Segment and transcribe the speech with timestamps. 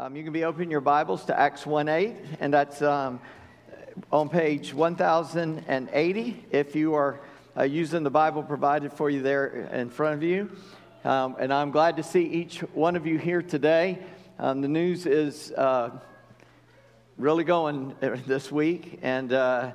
[0.00, 3.20] Um, you can be opening your Bibles to Acts 1 8, and that's um,
[4.10, 7.20] on page 1080 if you are
[7.54, 10.50] uh, using the Bible provided for you there in front of you.
[11.04, 13.98] Um, and I'm glad to see each one of you here today.
[14.38, 15.90] Um, the news is uh,
[17.18, 17.94] really going
[18.26, 19.72] this week, and uh,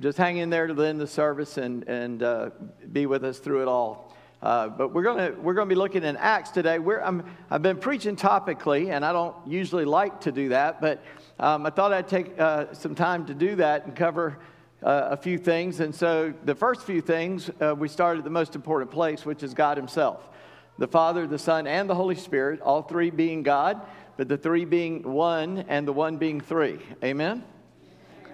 [0.00, 2.50] just hang in there to the end of the service and, and uh,
[2.92, 4.03] be with us through it all.
[4.44, 6.76] Uh, but we're going we're to be looking in Acts today.
[6.76, 11.02] i have been preaching topically, and I don't usually like to do that, but
[11.40, 14.38] um, I thought I'd take uh, some time to do that and cover
[14.82, 15.80] uh, a few things.
[15.80, 19.42] And so, the first few things uh, we started at the most important place, which
[19.42, 20.28] is God Himself,
[20.76, 22.60] the Father, the Son, and the Holy Spirit.
[22.60, 23.80] All three being God,
[24.18, 26.80] but the three being one, and the one being three.
[27.02, 27.42] Amen.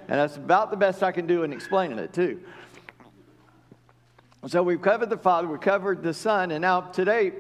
[0.08, 2.40] And that's about the best I can do in explaining it too.
[4.48, 7.32] So we've covered the Father, we've covered the Son, and now today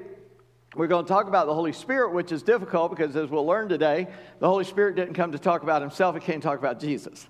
[0.76, 3.70] we're going to talk about the Holy Spirit, which is difficult because as we'll learn
[3.70, 4.06] today,
[4.38, 7.26] the Holy Spirit didn't come to talk about himself, he came to talk about Jesus.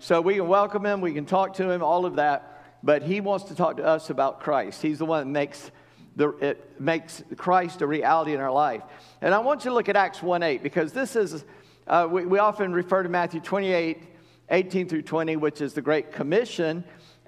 [0.00, 3.20] So we can welcome him, we can talk to him, all of that, but he
[3.20, 4.82] wants to talk to us about Christ.
[4.82, 5.70] He's the one that makes
[6.16, 8.82] the, it makes Christ a reality in our life.
[9.20, 11.44] And I want you to look at Acts 1 8 because this is,
[11.86, 14.02] uh, we, we often refer to Matthew 28
[14.50, 16.82] 18 through 20, which is the Great Commission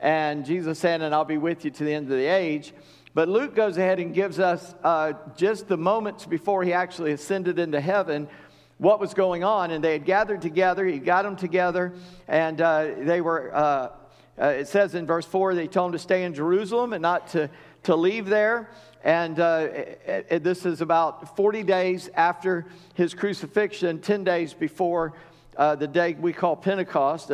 [0.04, 2.74] and Jesus said, And I'll be with you to the end of the age.
[3.14, 7.58] But Luke goes ahead and gives us uh, just the moments before he actually ascended
[7.58, 8.28] into heaven
[8.76, 9.70] what was going on.
[9.70, 11.94] And they had gathered together, he got them together,
[12.28, 13.88] and uh, they were, uh,
[14.38, 17.28] uh it says in verse 4, they told him to stay in Jerusalem and not
[17.28, 17.48] to,
[17.84, 18.68] to leave there.
[19.04, 25.14] And uh, it, it, this is about 40 days after his crucifixion, 10 days before
[25.56, 27.30] uh, the day we call Pentecost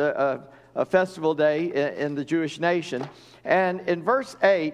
[0.75, 3.07] a festival day in the Jewish nation.
[3.43, 4.73] And in verse 8,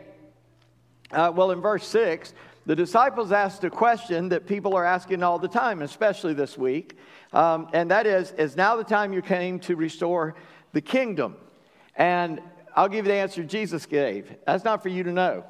[1.12, 2.34] uh, well, in verse 6,
[2.66, 6.98] the disciples asked a question that people are asking all the time, especially this week.
[7.32, 10.36] Um, and that is, is now the time you came to restore
[10.74, 11.38] the kingdom?
[11.96, 12.42] And
[12.76, 14.36] I'll give you the answer Jesus gave.
[14.46, 15.46] That's not for you to know.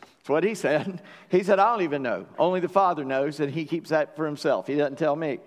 [0.00, 1.02] That's what he said.
[1.28, 2.26] He said, I don't even know.
[2.38, 4.68] Only the Father knows, and he keeps that for himself.
[4.68, 5.40] He doesn't tell me.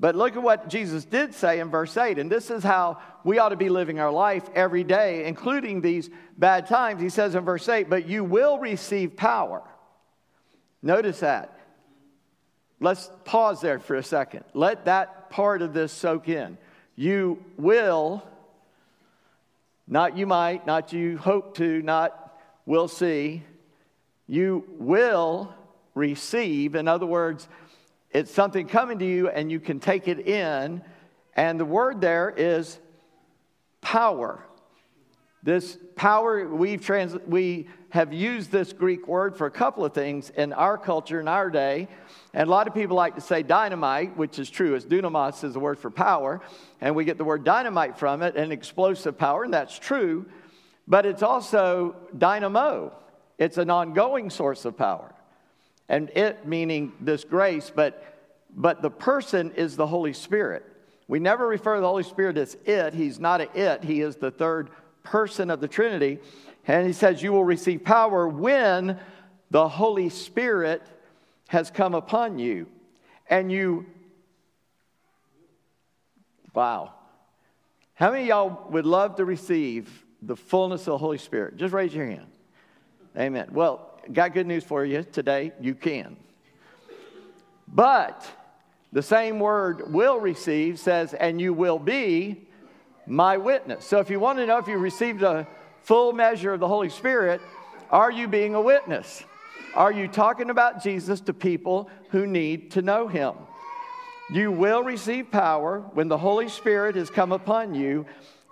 [0.00, 3.38] But look at what Jesus did say in verse 8, and this is how we
[3.38, 7.02] ought to be living our life every day, including these bad times.
[7.02, 9.62] He says in verse 8, But you will receive power.
[10.82, 11.58] Notice that.
[12.80, 14.44] Let's pause there for a second.
[14.54, 16.58] Let that part of this soak in.
[16.94, 18.22] You will,
[19.88, 23.42] not you might, not you hope to, not will see.
[24.28, 25.52] You will
[25.94, 26.76] receive.
[26.76, 27.48] In other words,
[28.10, 30.82] it's something coming to you and you can take it in.
[31.34, 32.78] And the word there is
[33.80, 34.44] power.
[35.42, 40.30] This power, we've trans- we have used this Greek word for a couple of things
[40.30, 41.88] in our culture, in our day.
[42.34, 44.74] And a lot of people like to say dynamite, which is true.
[44.74, 46.40] as dunamis is the word for power.
[46.80, 50.26] And we get the word dynamite from it, and explosive power, and that's true.
[50.86, 52.92] But it's also dynamo.
[53.38, 55.14] It's an ongoing source of power
[55.88, 58.04] and it meaning this grace, but,
[58.54, 60.64] but the person is the Holy Spirit.
[61.06, 62.92] We never refer to the Holy Spirit as it.
[62.92, 64.70] He's not a it, he is the third
[65.02, 66.18] person of the Trinity.
[66.66, 68.98] And he says, You will receive power when
[69.50, 70.82] the Holy Spirit
[71.48, 72.66] has come upon you.
[73.30, 73.86] And you,
[76.54, 76.92] wow.
[77.94, 81.56] How many y'all would love to receive the fullness of the Holy Spirit?
[81.56, 82.26] Just raise your hand.
[83.16, 83.48] Amen.
[83.52, 85.52] Well, got good news for you today.
[85.60, 86.16] You can.
[87.66, 88.26] But
[88.92, 92.46] the same word will receive says, and you will be
[93.06, 93.84] my witness.
[93.84, 95.46] So if you want to know if you received a
[95.82, 97.40] full measure of the Holy Spirit,
[97.90, 99.22] are you being a witness?
[99.74, 103.34] Are you talking about Jesus to people who need to know him?
[104.30, 108.04] You will receive power when the Holy Spirit has come upon you,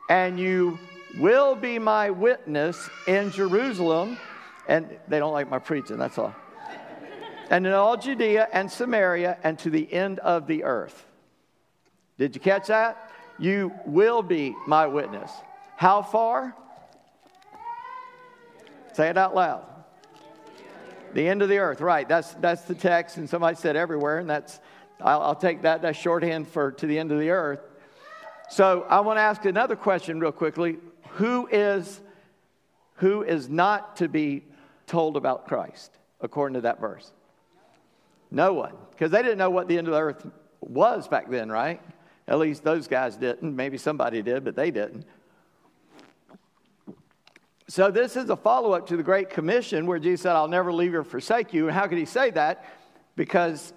[0.08, 0.78] and you
[1.18, 4.18] will be my witness in Jerusalem
[4.68, 6.34] and they don't like my preaching, that's all.
[7.50, 11.06] and in all Judea and Samaria and to the end of the earth.
[12.18, 13.10] Did you catch that?
[13.38, 15.30] You will be my witness.
[15.76, 16.54] How far?
[18.94, 19.64] Say it out loud.
[21.12, 22.08] The end of the earth, right?
[22.08, 24.58] That's that's the text, and somebody said everywhere, and that's
[25.00, 25.82] I'll, I'll take that.
[25.82, 27.60] That's shorthand for to the end of the earth.
[28.48, 30.78] So I want to ask another question real quickly.
[31.12, 32.00] Who is
[32.96, 34.44] who is not to be
[34.86, 37.12] told about Christ, according to that verse?
[38.30, 40.26] No one, because they didn't know what the end of the earth
[40.60, 41.80] was back then, right?
[42.28, 43.54] At least those guys didn't.
[43.54, 45.06] Maybe somebody did, but they didn't.
[47.68, 50.72] So, this is a follow up to the Great Commission where Jesus said, I'll never
[50.72, 51.66] leave you or forsake you.
[51.66, 52.64] And how could he say that?
[53.16, 53.72] Because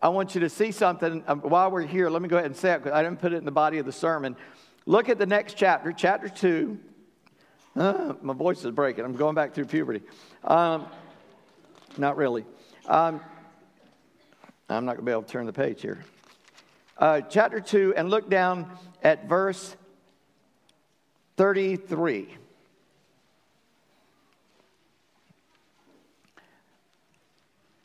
[0.00, 2.08] I want you to see something um, while we're here.
[2.08, 3.78] Let me go ahead and say it because I didn't put it in the body
[3.78, 4.36] of the sermon.
[4.86, 6.78] Look at the next chapter, chapter 2.
[7.74, 9.04] Uh, my voice is breaking.
[9.04, 10.02] I'm going back through puberty.
[10.44, 10.86] Um,
[11.96, 12.44] not really.
[12.86, 13.20] Um,
[14.68, 16.04] I'm not going to be able to turn the page here.
[16.98, 18.70] Uh, chapter 2, and look down
[19.02, 19.74] at verse
[21.38, 22.28] 33.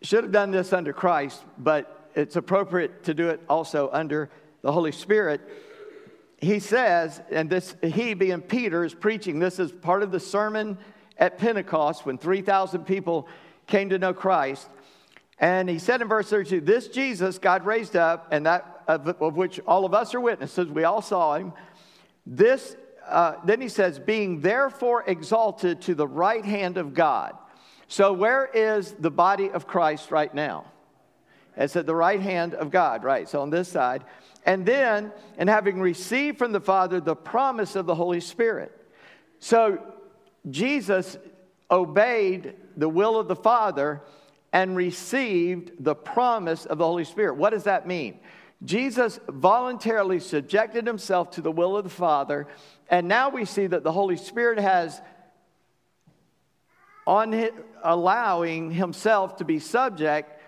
[0.01, 4.29] Should have done this under Christ, but it's appropriate to do it also under
[4.61, 5.41] the Holy Spirit.
[6.37, 9.39] He says, and this, he being Peter, is preaching.
[9.39, 10.77] This is part of the sermon
[11.17, 13.27] at Pentecost when 3,000 people
[13.65, 14.69] came to know Christ.
[15.39, 19.35] And he said in verse 32, This Jesus God raised up, and that of, of
[19.35, 21.53] which all of us are witnesses, we all saw him.
[22.25, 22.75] This,
[23.07, 27.35] uh, then he says, being therefore exalted to the right hand of God.
[27.87, 30.65] So, where is the body of Christ right now?
[31.55, 33.27] It's at the right hand of God, right?
[33.27, 34.03] So, on this side.
[34.47, 38.71] And then, and having received from the Father the promise of the Holy Spirit.
[39.39, 39.79] So,
[40.49, 41.17] Jesus
[41.69, 44.01] obeyed the will of the Father
[44.53, 47.35] and received the promise of the Holy Spirit.
[47.35, 48.19] What does that mean?
[48.63, 52.47] Jesus voluntarily subjected himself to the will of the Father,
[52.89, 54.99] and now we see that the Holy Spirit has
[57.05, 57.51] on his,
[57.83, 60.41] allowing himself to be subject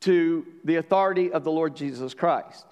[0.00, 2.67] to the authority of the Lord Jesus Christ.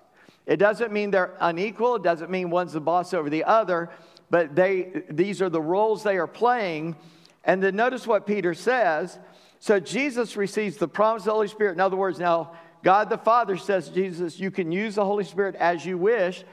[0.47, 3.91] It doesn't mean they're unequal, it doesn't mean one's the boss over the other,
[4.31, 6.97] but they these are the roles they are playing.
[7.45, 9.19] And then notice what Peter says.
[9.59, 11.73] So Jesus receives the promise of the Holy Spirit.
[11.73, 12.53] In other words, now
[12.83, 16.45] God the Father says, Jesus, you can use the Holy Spirit as you wish.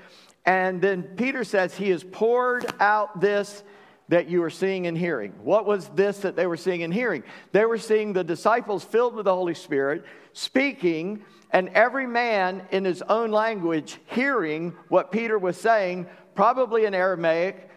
[0.45, 3.63] And then Peter says, He has poured out this
[4.09, 5.33] that you are seeing and hearing.
[5.43, 7.23] What was this that they were seeing and hearing?
[7.51, 11.23] They were seeing the disciples filled with the Holy Spirit speaking,
[11.53, 17.69] and every man in his own language hearing what Peter was saying, probably in Aramaic,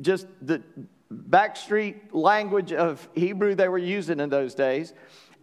[0.00, 0.62] just the
[1.10, 4.92] backstreet language of Hebrew they were using in those days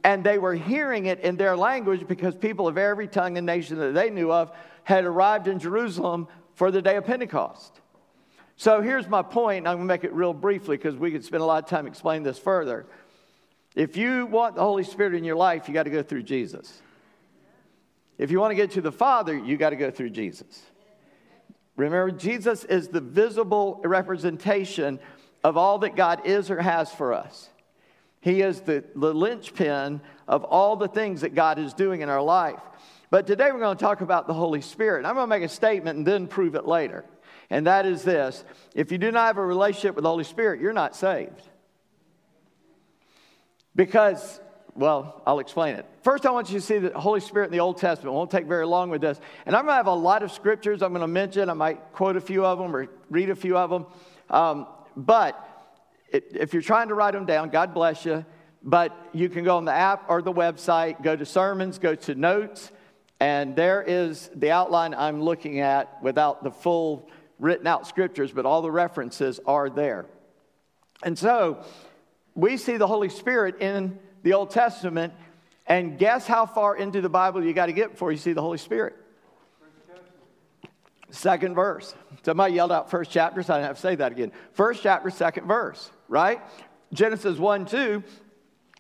[0.04, 3.78] and they were hearing it in their language because people of every tongue and nation
[3.80, 4.52] that they knew of
[4.84, 7.82] had arrived in Jerusalem for the day of Pentecost.
[8.56, 9.68] So here's my point.
[9.68, 11.88] I'm going to make it real briefly because we could spend a lot of time
[11.88, 12.86] explaining this further.
[13.76, 16.82] If you want the Holy Spirit in your life, you got to go through Jesus.
[18.20, 20.62] If you want to get to the Father, you got to go through Jesus.
[21.78, 25.00] Remember, Jesus is the visible representation
[25.42, 27.50] of all that God is or has for us.
[28.20, 32.22] He is the, the linchpin of all the things that God is doing in our
[32.22, 32.60] life.
[33.10, 35.06] But today we're going to talk about the Holy Spirit.
[35.06, 37.06] I'm going to make a statement and then prove it later.
[37.50, 38.44] And that is this
[38.76, 41.42] if you do not have a relationship with the Holy Spirit, you're not saved.
[43.78, 44.42] Because,
[44.76, 45.86] well, I'll explain it.
[46.04, 48.14] First, I want you to see the Holy Spirit in the Old Testament.
[48.14, 49.20] It won't take very long with this.
[49.46, 51.50] And I'm going to have a lot of scriptures I'm going to mention.
[51.50, 53.86] I might quote a few of them or read a few of them.
[54.30, 55.38] Um, but
[56.12, 58.26] if you're trying to write them down, God bless you.
[58.64, 62.16] But you can go on the app or the website, go to sermons, go to
[62.16, 62.72] notes,
[63.20, 68.46] and there is the outline I'm looking at without the full written out scriptures, but
[68.46, 70.06] all the references are there.
[71.04, 71.64] And so
[72.36, 75.14] we see the Holy Spirit in the Old Testament,
[75.68, 78.42] and guess how far into the Bible you got to get before you see the
[78.42, 78.96] Holy Spirit?
[81.12, 81.96] Second verse.
[82.24, 84.32] Somebody yelled out first chapter, so I didn't have to say that again.
[84.54, 86.42] First chapter, second verse, right?
[86.94, 88.04] Genesis 1 2.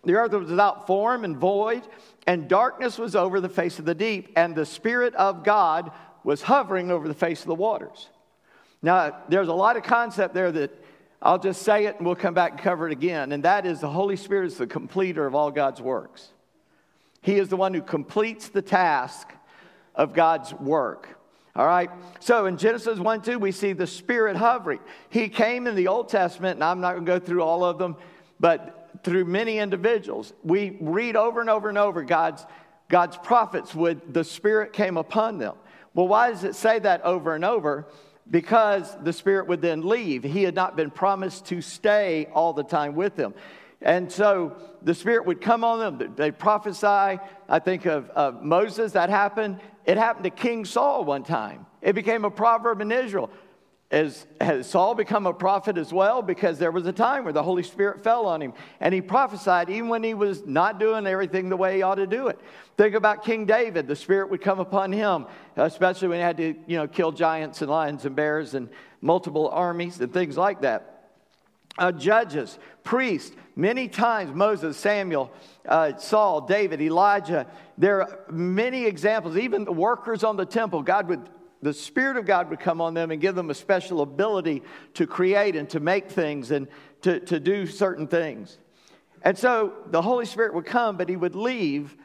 [0.05, 1.83] The earth was without form and void,
[2.25, 5.91] and darkness was over the face of the deep, and the Spirit of God
[6.23, 8.09] was hovering over the face of the waters.
[8.81, 10.71] Now, there's a lot of concept there that
[11.21, 13.81] I'll just say it and we'll come back and cover it again, and that is
[13.81, 16.29] the Holy Spirit is the completer of all God's works.
[17.21, 19.29] He is the one who completes the task
[19.95, 21.19] of God's work.
[21.55, 21.89] All right.
[22.21, 24.79] So in Genesis 1 2, we see the Spirit hovering.
[25.09, 27.77] He came in the Old Testament, and I'm not going to go through all of
[27.77, 27.97] them,
[28.39, 30.31] but through many individuals.
[30.43, 32.45] We read over and over and over God's,
[32.87, 35.55] God's prophets would, the Spirit came upon them.
[35.93, 37.87] Well, why does it say that over and over?
[38.29, 40.23] Because the Spirit would then leave.
[40.23, 43.33] He had not been promised to stay all the time with them.
[43.81, 46.13] And so the Spirit would come on them.
[46.15, 47.19] They prophesy.
[47.47, 49.59] I think of, of Moses, that happened.
[49.85, 51.65] It happened to King Saul one time.
[51.81, 53.31] It became a proverb in Israel.
[53.91, 56.21] As, has Saul become a prophet as well?
[56.21, 59.67] Because there was a time where the Holy Spirit fell on him and he prophesied
[59.69, 62.39] even when he was not doing everything the way he ought to do it.
[62.77, 63.87] Think about King David.
[63.87, 67.63] The Spirit would come upon him, especially when he had to you know, kill giants
[67.63, 68.69] and lions and bears and
[69.01, 71.09] multiple armies and things like that.
[71.79, 75.31] uh, judges, priests, many times Moses, Samuel,
[75.67, 77.47] uh, Saul, David, Elijah.
[77.77, 81.29] There are many examples, even the workers on the temple, God would,
[81.61, 84.63] the Spirit of God would come on them and give them a special ability
[84.93, 86.67] to create and to make things and
[87.01, 88.57] to, to do certain things.
[89.21, 91.97] And so the Holy Spirit would come, but he would leave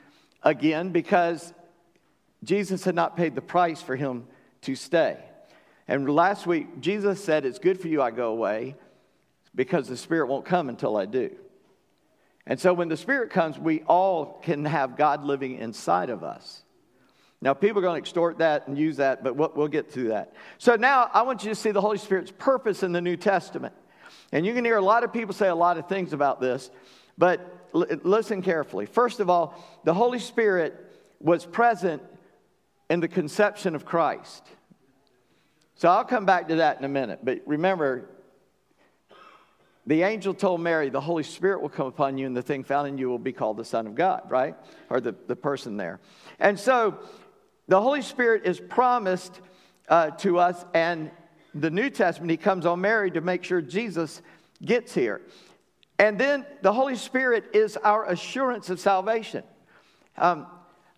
[0.42, 1.54] again because
[2.42, 4.26] Jesus had not paid the price for him
[4.62, 5.18] to stay.
[5.86, 8.74] And last week, Jesus said, It's good for you I go away
[9.54, 11.30] because the Spirit won't come until I do.
[12.46, 16.63] And so when the Spirit comes, we all can have God living inside of us.
[17.44, 20.08] Now, people are going to extort that and use that, but we'll, we'll get to
[20.08, 20.32] that.
[20.56, 23.74] So now I want you to see the Holy Spirit's purpose in the New Testament.
[24.32, 26.70] And you can hear a lot of people say a lot of things about this,
[27.18, 28.86] but l- listen carefully.
[28.86, 30.74] First of all, the Holy Spirit
[31.20, 32.02] was present
[32.88, 34.42] in the conception of Christ.
[35.74, 37.18] So I'll come back to that in a minute.
[37.22, 38.08] But remember,
[39.86, 42.88] the angel told Mary, the Holy Spirit will come upon you, and the thing found
[42.88, 44.56] in you will be called the Son of God, right?
[44.88, 46.00] Or the, the person there.
[46.38, 47.00] And so
[47.68, 49.40] the Holy Spirit is promised
[49.88, 51.10] uh, to us, and
[51.54, 54.20] the New Testament, he comes on Mary to make sure Jesus
[54.62, 55.20] gets here.
[55.98, 59.44] And then the Holy Spirit is our assurance of salvation.
[60.18, 60.46] Um,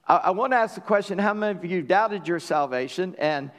[0.07, 3.15] I, I want to ask the question how many of you doubted your salvation?
[3.19, 3.51] And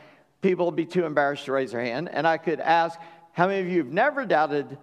[0.42, 2.10] people will be too embarrassed to raise their hand.
[2.12, 3.00] And I could ask,
[3.34, 4.78] how many of you have never doubted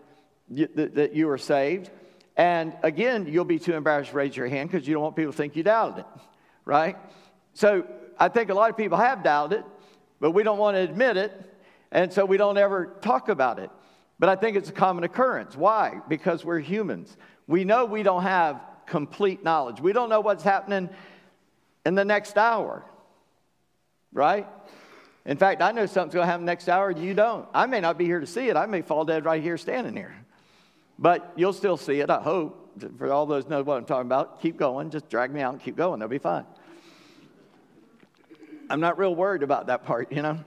[0.50, 1.90] that you were saved?
[2.36, 5.32] And again, you'll be too embarrassed to raise your hand because you don't want people
[5.32, 6.06] to think you doubted it,
[6.64, 6.96] right?
[7.54, 7.86] So
[8.18, 9.64] I think a lot of people have doubted it,
[10.20, 11.32] but we don't want to admit it.
[11.92, 13.70] And so we don't ever talk about it.
[14.18, 15.56] But I think it's a common occurrence.
[15.56, 16.00] Why?
[16.08, 17.16] Because we're humans.
[17.46, 19.80] We know we don't have complete knowledge.
[19.80, 20.88] We don't know what's happening
[21.84, 22.84] in the next hour,
[24.12, 24.46] right?
[25.26, 27.48] In fact, I know something's going to happen next hour, and you don't.
[27.54, 28.56] I may not be here to see it.
[28.56, 30.14] I may fall dead right here standing here.
[30.98, 32.60] But you'll still see it, I hope.
[32.98, 34.90] For all those know what I'm talking about, keep going.
[34.90, 36.00] Just drag me out and keep going.
[36.00, 36.44] They'll be fine.
[38.70, 40.38] I'm not real worried about that part, you know.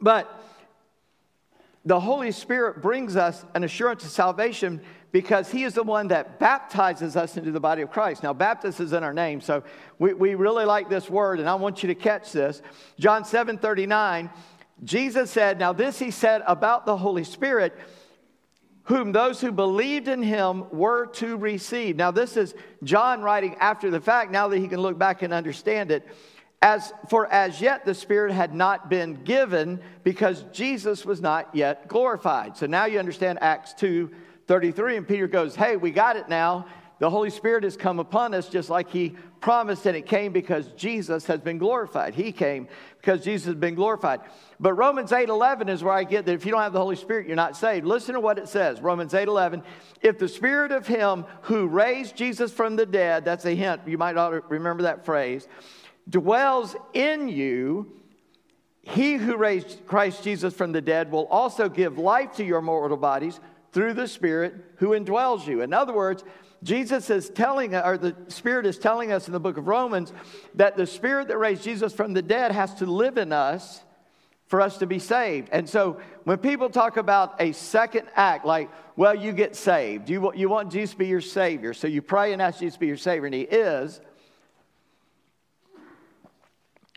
[0.00, 0.28] But
[1.84, 6.38] the Holy Spirit brings us an assurance of salvation because He is the one that
[6.38, 8.22] baptizes us into the body of Christ.
[8.22, 9.62] Now, baptism is in our name, so
[9.98, 12.62] we, we really like this word, and I want you to catch this.
[12.98, 14.30] John 7 39,
[14.84, 17.76] Jesus said, Now, this He said about the Holy Spirit,
[18.84, 21.96] whom those who believed in Him were to receive.
[21.96, 25.32] Now, this is John writing after the fact, now that he can look back and
[25.32, 26.06] understand it.
[26.62, 31.88] As for as yet the Spirit had not been given because Jesus was not yet
[31.88, 32.56] glorified.
[32.56, 34.10] So now you understand Acts 2
[34.46, 36.66] 33, and Peter goes, Hey, we got it now.
[36.98, 40.68] The Holy Spirit has come upon us just like He promised, and it came because
[40.76, 42.14] Jesus has been glorified.
[42.14, 42.68] He came
[43.00, 44.20] because Jesus has been glorified.
[44.60, 46.94] But Romans 8 11 is where I get that if you don't have the Holy
[46.94, 47.84] Spirit, you're not saved.
[47.84, 49.64] Listen to what it says Romans 8 11.
[50.00, 53.98] If the Spirit of Him who raised Jesus from the dead, that's a hint, you
[53.98, 55.48] might ought to remember that phrase
[56.08, 57.92] dwells in you,
[58.82, 62.96] he who raised Christ Jesus from the dead will also give life to your mortal
[62.96, 63.38] bodies
[63.72, 65.62] through the Spirit who indwells you.
[65.62, 66.24] In other words,
[66.62, 70.12] Jesus is telling, or the Spirit is telling us in the book of Romans,
[70.54, 73.82] that the Spirit that raised Jesus from the dead has to live in us
[74.46, 75.48] for us to be saved.
[75.50, 80.32] And so when people talk about a second act, like, well, you get saved, you,
[80.34, 82.86] you want Jesus to be your Savior, so you pray and ask Jesus to be
[82.88, 84.00] your Savior, and He is.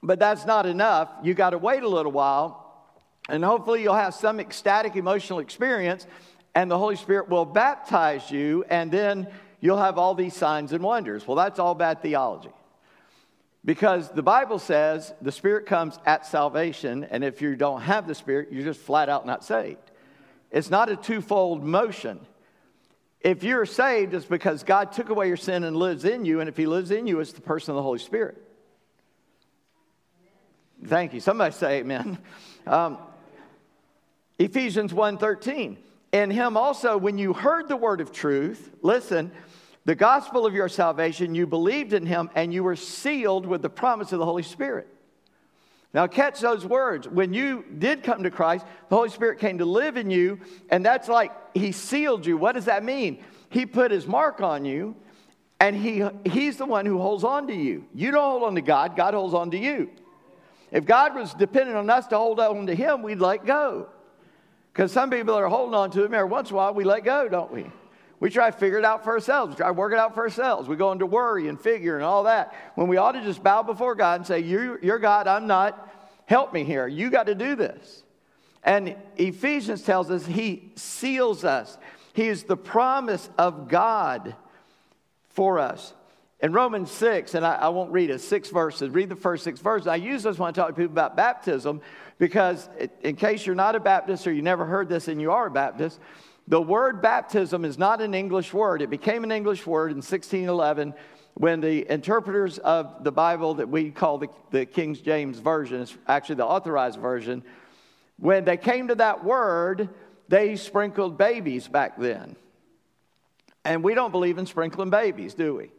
[0.06, 1.10] But that's not enough.
[1.24, 2.86] You got to wait a little while,
[3.28, 6.06] and hopefully you'll have some ecstatic emotional experience,
[6.54, 9.28] and the Holy Spirit will baptize you, and then
[9.62, 11.28] you'll have all these signs and wonders.
[11.28, 12.52] Well, that's all bad theology.
[13.66, 18.14] Because the Bible says the Spirit comes at salvation, and if you don't have the
[18.14, 19.90] Spirit, you're just flat out not saved.
[20.52, 22.20] It's not a twofold motion.
[23.22, 26.48] If you're saved, it's because God took away your sin and lives in you, and
[26.48, 28.45] if He lives in you, it's the person of the Holy Spirit.
[30.84, 31.20] Thank you.
[31.20, 32.18] Somebody say amen.
[32.68, 32.98] Um,
[34.40, 35.78] Ephesians 1.13.
[36.12, 39.32] In him also, when you heard the word of truth, listen,
[39.86, 43.70] the gospel of your salvation, you believed in him and you were sealed with the
[43.70, 44.88] promise of the Holy Spirit.
[45.94, 47.08] Now, catch those words.
[47.08, 50.40] When you did come to Christ, the Holy Spirit came to live in you,
[50.70, 52.36] and that's like He sealed you.
[52.36, 53.24] What does that mean?
[53.50, 54.98] He put His mark on you,
[55.62, 57.86] and he, He's the one who holds on to you.
[57.94, 59.90] You don't hold on to God, God holds on to you.
[60.76, 63.88] If God was dependent on us to hold on to Him, we'd let go.
[64.74, 67.06] Because some people are holding on to Him every once in a while, we let
[67.06, 67.66] go, don't we?
[68.20, 69.52] We try to figure it out for ourselves.
[69.52, 70.68] We try to work it out for ourselves.
[70.68, 72.54] We go into worry and figure and all that.
[72.76, 75.94] When we ought to just bow before God and say, You're, you're God, I'm not.
[76.26, 76.88] Help me here.
[76.88, 78.04] You got to do this.
[78.62, 81.78] And Ephesians tells us he seals us.
[82.12, 84.36] He is the promise of God
[85.30, 85.94] for us.
[86.46, 89.60] In Romans 6, and I, I, won't read it, six verses, read the first six
[89.60, 89.88] verses.
[89.88, 91.82] I use this when I talk to people about baptism
[92.20, 92.70] because,
[93.02, 95.50] in case you're not a Baptist or you never heard this and you are a
[95.50, 96.00] Baptist,
[96.48, 98.84] the word baptism is not an English word.
[98.84, 100.94] It became an English word in 1611
[101.34, 105.98] when the interpreters of the Bible that we call the, the King James Version, is
[106.08, 107.42] actually the authorized version,
[108.20, 109.90] when they came to that word,
[110.28, 112.36] they sprinkled babies back then.
[113.64, 115.72] And we don't believe in sprinkling babies, do we?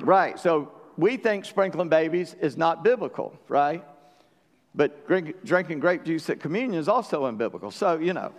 [0.00, 0.38] Right.
[0.38, 3.84] So we think sprinkling babies is not biblical, right?
[4.74, 7.72] But drink, drinking grape juice at communion is also unbiblical.
[7.72, 8.32] So, you know.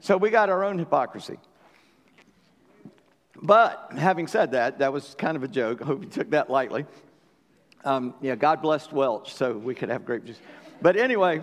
[0.00, 1.38] So we got our own hypocrisy.
[3.42, 5.82] But having said that, that was kind of a joke.
[5.82, 6.86] I hope you took that lightly.
[7.84, 10.40] Um, yeah, God blessed Welch so we could have grape juice.
[10.82, 11.42] But anyway,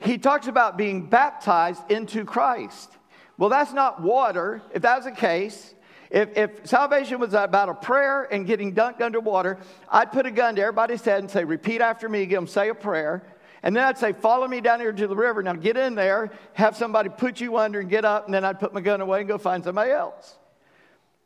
[0.00, 2.90] he talks about being baptized into Christ.
[3.36, 4.62] Well, that's not water.
[4.72, 5.74] If that was the case,
[6.10, 10.56] if, if salvation was about a prayer and getting dunked underwater, I'd put a gun
[10.56, 13.22] to everybody's head and say, Repeat after me, get them say a prayer.
[13.62, 15.42] And then I'd say, Follow me down here to the river.
[15.42, 18.24] Now get in there, have somebody put you under and get up.
[18.24, 20.36] And then I'd put my gun away and go find somebody else.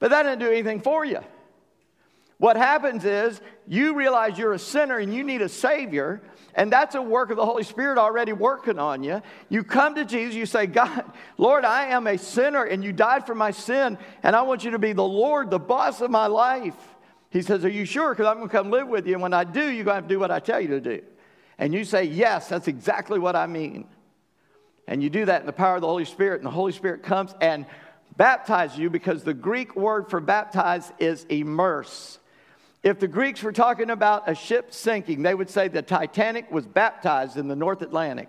[0.00, 1.20] But that didn't do anything for you.
[2.36, 6.20] What happens is you realize you're a sinner and you need a Savior.
[6.54, 9.22] And that's a work of the Holy Spirit already working on you.
[9.48, 11.04] You come to Jesus, you say, God,
[11.36, 14.70] Lord, I am a sinner and you died for my sin, and I want you
[14.70, 16.76] to be the Lord, the boss of my life.
[17.30, 18.10] He says, Are you sure?
[18.10, 19.14] Because I'm going to come live with you.
[19.14, 20.80] And when I do, you're going to have to do what I tell you to
[20.80, 21.02] do.
[21.58, 23.88] And you say, Yes, that's exactly what I mean.
[24.86, 27.02] And you do that in the power of the Holy Spirit, and the Holy Spirit
[27.02, 27.66] comes and
[28.16, 32.20] baptizes you because the Greek word for baptize is immerse.
[32.84, 36.66] If the Greeks were talking about a ship sinking, they would say the Titanic was
[36.66, 38.28] baptized in the North Atlantic.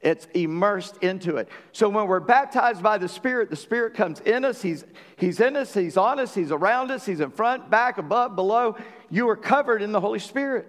[0.00, 1.50] It's immersed into it.
[1.72, 4.62] So when we're baptized by the Spirit, the Spirit comes in us.
[4.62, 4.82] He's,
[5.16, 8.76] he's in us, He's on us, He's around us, He's in front, back, above, below.
[9.10, 10.66] You are covered in the Holy Spirit.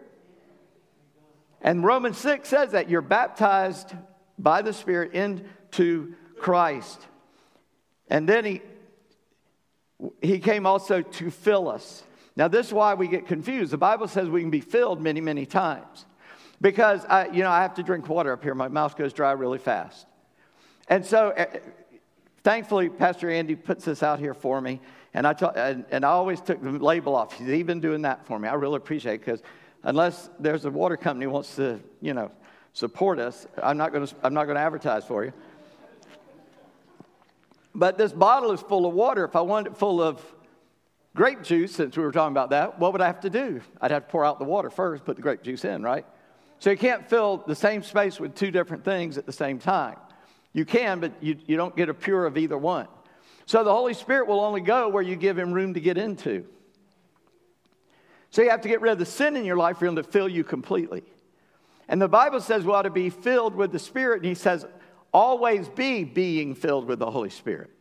[1.61, 3.93] And Romans 6 says that you're baptized
[4.37, 7.00] by the Spirit into Christ.
[8.09, 8.61] And then He,
[10.22, 12.03] he came also to fill us.
[12.39, 13.73] Now, this is why we get confused.
[13.73, 16.05] The Bible says we can be filled many, many times.
[16.61, 18.55] Because, I, you know, I have to drink water up here.
[18.55, 20.07] My mouth goes dry really fast.
[20.87, 21.47] And so, uh,
[22.45, 24.79] thankfully, Pastor Andy puts this out here for me.
[25.13, 27.33] And I, t- and, and I always took the label off.
[27.37, 28.47] He's even doing that for me.
[28.47, 29.43] I really appreciate it because
[29.83, 32.31] unless there's a water company wants to, you know,
[32.71, 35.33] support us, I'm not going to I'm not going to advertise for you.
[37.75, 39.25] But this bottle is full of water.
[39.25, 40.23] If I wanted it full of
[41.15, 43.61] grape juice, since we were talking about that, what would I have to do?
[43.81, 46.05] I'd have to pour out the water first, put the grape juice in, right?
[46.59, 49.98] So you can't fill the same space with two different things at the same time.
[50.53, 52.87] You can, but you, you don't get a pure of either one.
[53.45, 56.45] So the Holy Spirit will only go where you give him room to get into.
[58.29, 60.03] So you have to get rid of the sin in your life for him to
[60.03, 61.03] fill you completely.
[61.87, 64.65] And the Bible says we ought to be filled with the Spirit, and he says,
[65.11, 67.72] always be being filled with the Holy Spirit.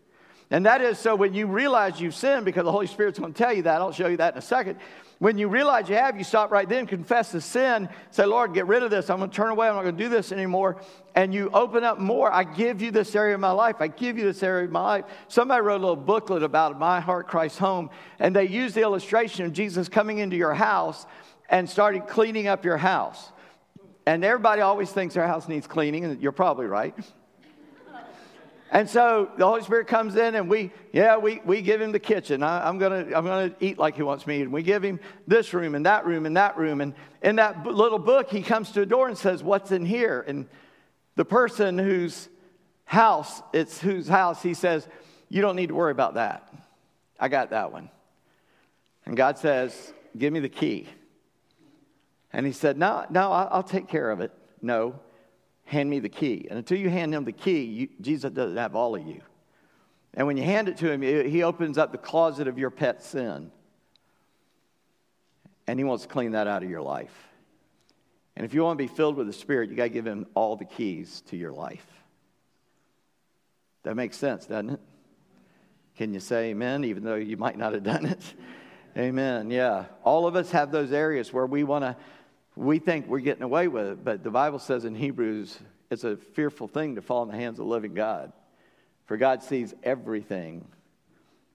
[0.51, 3.39] And that is so when you realize you've sinned, because the Holy Spirit's going to
[3.39, 4.79] tell you that, I'll show you that in a second.
[5.19, 8.67] When you realize you have, you stop right then, confess the sin, say, Lord, get
[8.67, 9.11] rid of this.
[9.11, 9.69] I'm going to turn away.
[9.69, 10.81] I'm not going to do this anymore.
[11.15, 12.33] And you open up more.
[12.33, 13.77] I give you this area of my life.
[13.81, 15.05] I give you this area of my life.
[15.27, 19.45] Somebody wrote a little booklet about My Heart, Christ Home, and they used the illustration
[19.45, 21.05] of Jesus coming into your house
[21.51, 23.33] and started cleaning up your house.
[24.07, 26.95] And everybody always thinks their house needs cleaning, and you're probably right.
[28.71, 31.99] And so the Holy Spirit comes in and we, yeah, we, we give him the
[31.99, 32.43] kitchen.
[32.43, 34.43] I, am going to I'm gonna eat like he wants me.
[34.43, 36.83] And we give him this room and that room and that room.
[36.83, 40.23] And in that little book, he comes to a door and says, What's in here?
[40.27, 40.47] And
[41.17, 42.29] the person whose
[42.85, 44.87] house, it's whose house, he says,
[45.31, 46.53] You don't need to worry about that.
[47.19, 47.89] I got that one.
[49.07, 50.89] And God says, Give me the key.
[52.35, 54.31] And he said, No, no, I'll take care of it.
[54.61, 55.01] No,
[55.69, 56.47] hand me the key.
[56.49, 59.21] And until you hand him the key, you, Jesus doesn't have all of you.
[60.15, 63.03] And when you hand it to him, he opens up the closet of your pet
[63.03, 63.53] sin.
[65.67, 67.13] And he wants to clean that out of your life.
[68.35, 70.27] And if you want to be filled with the Spirit, you got to give him
[70.35, 71.87] all the keys to your life.
[73.83, 74.81] That makes sense, doesn't it?
[75.99, 78.35] Can you say amen, even though you might not have done it?
[78.97, 79.51] amen.
[79.51, 79.85] Yeah.
[80.03, 81.95] All of us have those areas where we want to
[82.59, 85.57] we think we're getting away with it, but the Bible says in Hebrews
[85.91, 88.33] it's a fearful thing to fall in the hands of the living God.
[89.07, 90.67] For God sees everything.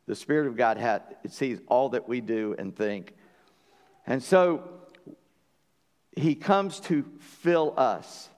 [0.07, 0.81] The Spirit of God
[1.29, 3.15] sees all that we do and think.
[4.07, 4.63] And so
[6.15, 8.29] he comes to fill us.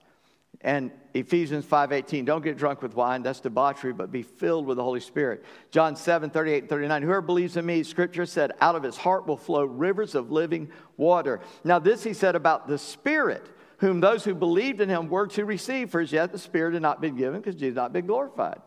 [0.66, 4.82] And Ephesians 5:18, don't get drunk with wine, that's debauchery, but be filled with the
[4.82, 5.44] Holy Spirit.
[5.70, 9.28] John 7, 38 and 39, whoever believes in me, scripture said, out of his heart
[9.28, 11.40] will flow rivers of living water.
[11.62, 13.48] Now, this he said about the Spirit,
[13.78, 16.82] whom those who believed in him were to receive, for as yet the Spirit had
[16.82, 18.60] not been given because Jesus had not been glorified.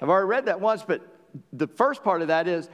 [0.00, 1.02] I've already read that once, but
[1.52, 2.68] the first part of that is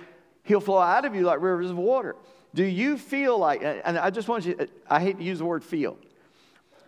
[0.44, 2.16] he'll flow out of you like rivers of water.
[2.54, 4.56] Do you feel like, and I just want you,
[4.88, 5.98] I hate to use the word feel,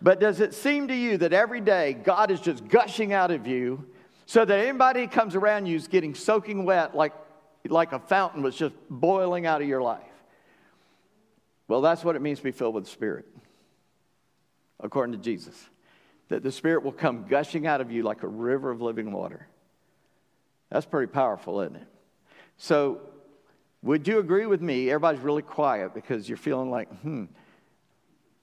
[0.01, 3.45] but does it seem to you that every day God is just gushing out of
[3.45, 3.85] you
[4.25, 7.13] so that anybody comes around you is getting soaking wet like,
[7.67, 10.01] like a fountain was just boiling out of your life?
[11.67, 13.25] Well, that's what it means to be filled with the Spirit,
[14.79, 15.69] according to Jesus.
[16.29, 19.47] That the Spirit will come gushing out of you like a river of living water.
[20.69, 21.87] That's pretty powerful, isn't it?
[22.57, 23.01] So,
[23.83, 24.89] would you agree with me?
[24.89, 27.25] Everybody's really quiet because you're feeling like, hmm.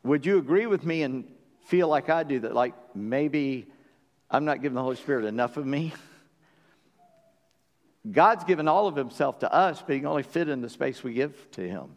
[0.05, 1.25] Would you agree with me and
[1.69, 3.67] feel like I do that, like maybe
[4.31, 5.93] I'm not giving the Holy Spirit enough of me.
[8.11, 11.05] God's given all of Himself to us, but He can only fit in the space
[11.05, 11.91] we give to Him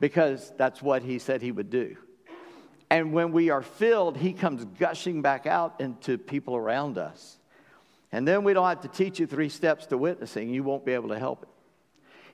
[0.00, 1.96] because that's what He said He would do.
[2.90, 7.38] And when we are filled, He comes gushing back out into people around us.
[8.12, 10.92] And then we don't have to teach you three steps to witnessing, you won't be
[10.92, 11.48] able to help it.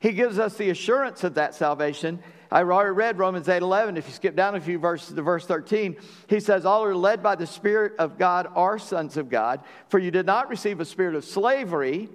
[0.00, 2.20] He gives us the assurance of that salvation.
[2.50, 3.96] I already read Romans 8 11.
[3.98, 6.96] If you skip down a few verses to verse 13, he says, All who are
[6.96, 9.60] led by the Spirit of God are sons of God.
[9.88, 12.08] For you did not receive a spirit of slavery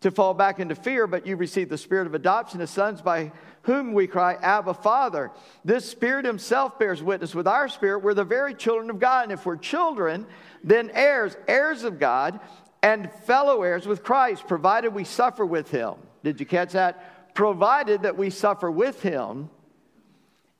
[0.00, 3.32] to fall back into fear, but you received the spirit of adoption as sons by
[3.62, 5.30] whom we cry, Abba, Father.
[5.64, 7.98] This Spirit Himself bears witness with our spirit.
[7.98, 9.24] We're the very children of God.
[9.24, 10.26] And if we're children,
[10.64, 12.40] then heirs, heirs of God,
[12.82, 15.94] and fellow heirs with Christ, provided we suffer with Him.
[16.24, 17.17] Did you catch that?
[17.38, 19.48] Provided that we suffer with him,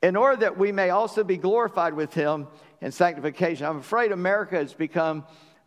[0.01, 2.47] in order that we may also be glorified with him
[2.81, 3.67] in sanctification.
[3.67, 5.25] I'm afraid America has become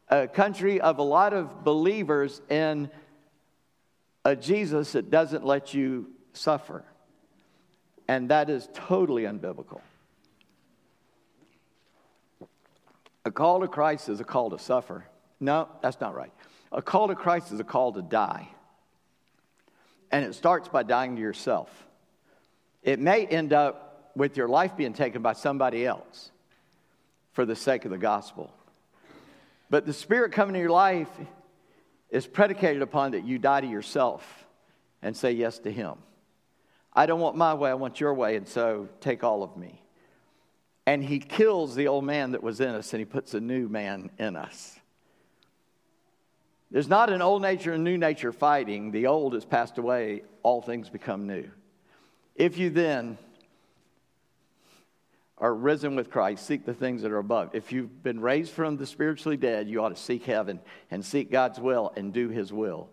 [0.07, 2.89] a country of a lot of believers in
[4.23, 6.85] a Jesus that doesn't let you suffer.
[8.07, 9.81] And that is totally unbiblical.
[13.25, 15.03] A call to Christ is a call to suffer.
[15.41, 16.31] No, that's not right.
[16.71, 18.47] A call to Christ is a call to die.
[20.11, 21.69] And it starts by dying to yourself.
[22.83, 26.31] It may end up with your life being taken by somebody else
[27.31, 28.53] for the sake of the gospel.
[29.69, 31.09] But the Spirit coming to your life
[32.09, 34.45] is predicated upon that you die to yourself
[35.01, 35.95] and say yes to Him.
[36.93, 39.81] I don't want my way, I want your way, and so take all of me.
[40.85, 43.69] And He kills the old man that was in us and He puts a new
[43.69, 44.77] man in us.
[46.71, 48.91] There's not an old nature and new nature fighting.
[48.91, 51.51] The old has passed away, all things become new.
[52.35, 53.17] If you then
[55.37, 57.49] are risen with Christ, seek the things that are above.
[57.53, 61.29] If you've been raised from the spiritually dead, you ought to seek heaven and seek
[61.29, 62.89] God's will and do his will.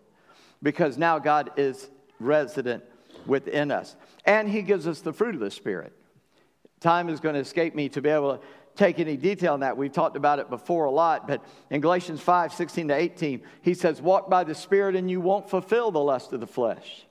[0.61, 1.89] Because now God is
[2.19, 2.83] resident
[3.25, 3.95] within us.
[4.25, 5.93] And he gives us the fruit of the Spirit.
[6.81, 8.43] Time is going to escape me to be able to
[8.79, 9.75] take any detail on that.
[9.75, 13.73] We've talked about it before a lot, but in Galatians 5 16 to 18, he
[13.73, 17.05] says, Walk by the Spirit and you won't fulfill the lust of the flesh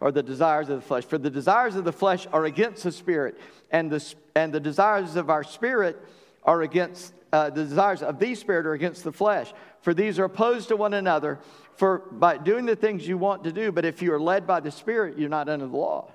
[0.00, 1.04] or the desires of the flesh.
[1.04, 3.38] For the desires of the flesh are against the Spirit,
[3.70, 6.02] and the, and the desires of our spirit
[6.44, 9.52] are against uh, the desires of the Spirit are against the flesh.
[9.80, 11.38] For these are opposed to one another.
[11.76, 14.60] For by doing the things you want to do, but if you are led by
[14.60, 16.10] the Spirit, you're not under the law.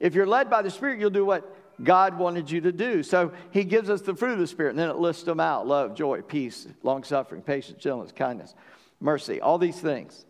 [0.00, 3.02] If you're led by the Spirit, you'll do what God wanted you to do.
[3.02, 5.66] So he gives us the fruit of the Spirit, and then it lists them out
[5.66, 8.54] love, joy, peace, long suffering, patience, gentleness, kindness,
[9.00, 10.24] mercy, all these things.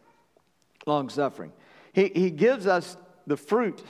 [0.86, 1.52] Long suffering.
[1.92, 3.82] He, he gives us the fruit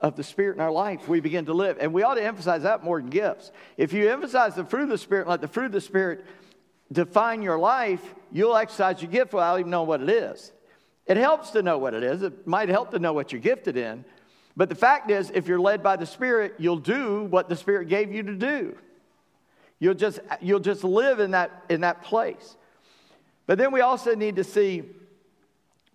[0.00, 1.08] of the Spirit in our life.
[1.08, 1.78] We begin to live.
[1.80, 3.50] And we ought to emphasize that more than gifts.
[3.76, 6.24] If you emphasize the fruit of the Spirit, let the fruit of the Spirit
[6.90, 10.52] define your life, you'll exercise your gift without even knowing what it is.
[11.06, 12.22] It helps to know what it is.
[12.22, 14.04] It might help to know what you're gifted in,
[14.58, 17.86] but the fact is, if you're led by the Spirit, you'll do what the Spirit
[17.86, 18.76] gave you to do.
[19.78, 22.56] You'll just, you'll just live in that, in that place.
[23.46, 24.82] But then we also need to see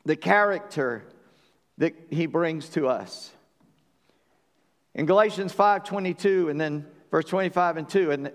[0.06, 1.04] the character
[1.78, 3.34] that he brings to us.
[4.96, 8.32] In Galatians 5:22 and then verse 25 and 2 and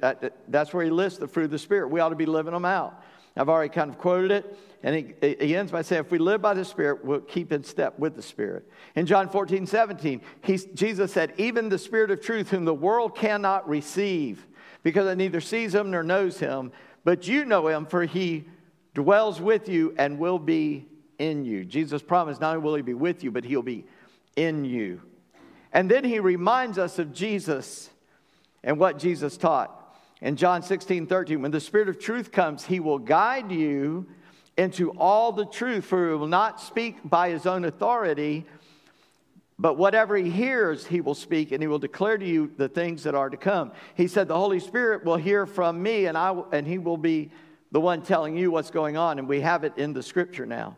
[0.48, 1.88] that's where he lists the fruit of the spirit.
[1.88, 3.02] We ought to be living them out.
[3.34, 4.58] I've already kind of quoted it.
[4.82, 7.64] And he, he, ends by saying, if we live by the Spirit, we'll keep in
[7.64, 8.70] step with the Spirit.
[8.94, 13.16] In John 14, 17, he, Jesus said, even the Spirit of truth, whom the world
[13.16, 14.46] cannot receive,
[14.84, 16.70] because it neither sees him nor knows him,
[17.02, 18.44] but you know him, for he
[18.94, 20.86] dwells with you and will be
[21.18, 21.64] in you.
[21.64, 23.84] Jesus promised not only will he be with you, but he'll be
[24.36, 25.02] in you.
[25.72, 27.90] And then he reminds us of Jesus
[28.62, 29.74] and what Jesus taught.
[30.20, 34.06] In John 16, 13, when the Spirit of truth comes, he will guide you
[34.58, 38.44] into all the truth, for he will not speak by his own authority,
[39.56, 43.04] but whatever he hears, he will speak, and he will declare to you the things
[43.04, 43.72] that are to come.
[43.94, 47.30] He said, The Holy Spirit will hear from me, and, I, and he will be
[47.70, 49.18] the one telling you what's going on.
[49.18, 50.76] And we have it in the scripture now.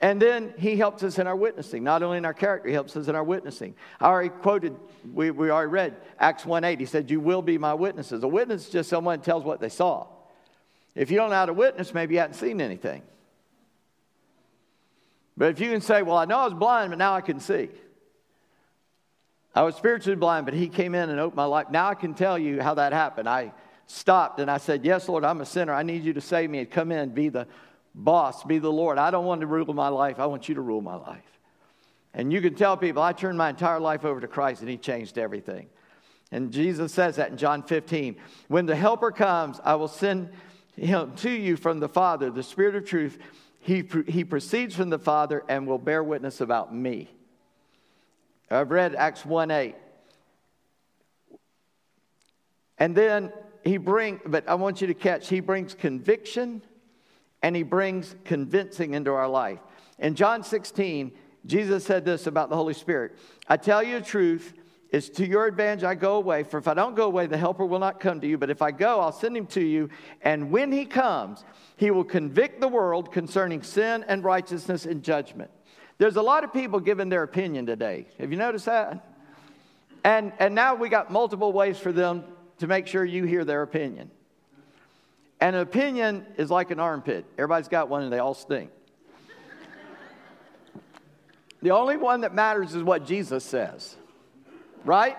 [0.00, 2.94] And then he helps us in our witnessing, not only in our character, he helps
[2.96, 3.74] us in our witnessing.
[4.00, 4.76] I already quoted,
[5.12, 6.78] we, we already read Acts 1 8.
[6.78, 8.22] He said, You will be my witnesses.
[8.22, 10.06] A witness is just someone tells what they saw.
[10.94, 13.02] If you don't know how to witness, maybe you haven't seen anything.
[15.36, 17.40] But if you can say, Well, I know I was blind, but now I can
[17.40, 17.68] see.
[19.54, 21.66] I was spiritually blind, but he came in and opened my life.
[21.70, 23.28] Now I can tell you how that happened.
[23.28, 23.52] I
[23.86, 25.72] stopped and I said, Yes, Lord, I'm a sinner.
[25.72, 27.46] I need you to save me and come in, be the
[27.94, 28.98] boss, be the Lord.
[28.98, 30.18] I don't want to rule my life.
[30.18, 31.22] I want you to rule my life.
[32.12, 34.76] And you can tell people, I turned my entire life over to Christ and he
[34.76, 35.68] changed everything.
[36.30, 38.16] And Jesus says that in John 15.
[38.48, 40.30] When the Helper comes, I will send
[40.76, 43.18] him to you from the Father, the Spirit of truth.
[43.64, 47.08] He, he proceeds from the Father and will bear witness about me.
[48.50, 49.74] I've read Acts 1 8.
[52.76, 53.32] And then
[53.64, 56.60] he brings, but I want you to catch, he brings conviction
[57.42, 59.60] and he brings convincing into our life.
[59.98, 61.12] In John 16,
[61.46, 63.16] Jesus said this about the Holy Spirit
[63.48, 64.52] I tell you the truth,
[64.90, 67.66] it's to your advantage I go away, for if I don't go away, the Helper
[67.66, 68.38] will not come to you.
[68.38, 69.88] But if I go, I'll send him to you.
[70.22, 71.44] And when he comes,
[71.76, 75.50] he will convict the world concerning sin and righteousness and judgment.
[75.98, 78.06] There's a lot of people giving their opinion today.
[78.18, 79.06] Have you noticed that?
[80.04, 82.24] And, and now we got multiple ways for them
[82.58, 84.10] to make sure you hear their opinion.
[85.40, 87.24] And An opinion is like an armpit.
[87.36, 88.70] Everybody's got one and they all stink.
[91.62, 93.96] the only one that matters is what Jesus says,
[94.84, 95.16] right?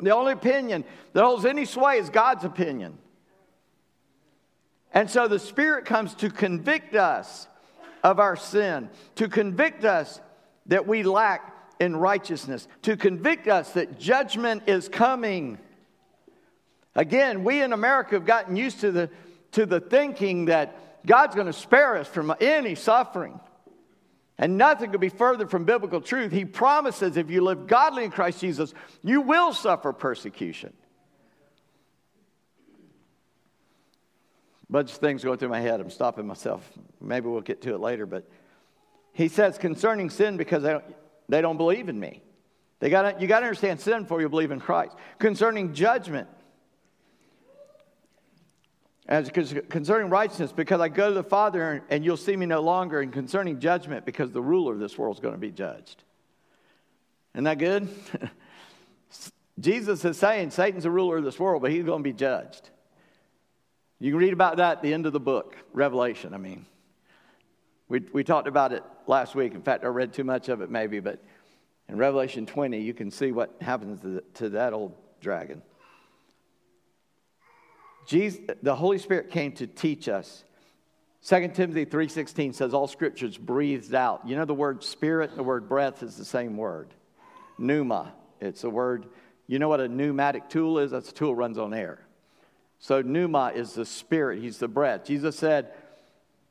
[0.00, 2.98] The only opinion that holds any sway is God's opinion.
[4.92, 7.48] And so the Spirit comes to convict us
[8.02, 10.20] of our sin, to convict us
[10.66, 15.58] that we lack in righteousness, to convict us that judgment is coming.
[16.94, 19.10] Again, we in America have gotten used to the,
[19.52, 23.40] to the thinking that God's going to spare us from any suffering.
[24.38, 26.30] And nothing could be further from biblical truth.
[26.30, 28.72] He promises if you live godly in Christ Jesus,
[29.02, 30.72] you will suffer persecution.
[34.70, 35.80] bunch of things going through my head.
[35.80, 36.68] I'm stopping myself.
[37.00, 38.06] Maybe we'll get to it later.
[38.06, 38.28] But
[39.12, 40.84] he says concerning sin because they don't,
[41.28, 42.22] they don't believe in me.
[42.80, 44.94] They got you got to understand sin before you believe in Christ.
[45.18, 46.28] Concerning judgment,
[49.08, 53.00] as concerning righteousness, because I go to the Father and you'll see me no longer,
[53.00, 56.04] and concerning judgment, because the ruler of this world is going to be judged.
[57.34, 57.88] Isn't that good?
[59.58, 62.68] Jesus is saying Satan's the ruler of this world, but he's going to be judged.
[63.98, 66.34] You can read about that at the end of the book, Revelation.
[66.34, 66.66] I mean,
[67.88, 69.54] we, we talked about it last week.
[69.54, 71.22] In fact, I read too much of it, maybe, but
[71.88, 75.62] in Revelation 20, you can see what happens to, the, to that old dragon.
[78.08, 80.42] Jesus, the Holy Spirit came to teach us.
[81.26, 84.26] 2 Timothy 3.16 says all scripture is breathed out.
[84.26, 86.88] You know the word spirit, the word breath is the same word.
[87.58, 88.14] Pneuma.
[88.40, 89.04] It's a word.
[89.46, 90.90] You know what a pneumatic tool is?
[90.90, 91.98] That's a tool that runs on air.
[92.78, 94.40] So pneuma is the spirit.
[94.40, 95.04] He's the breath.
[95.04, 95.74] Jesus said,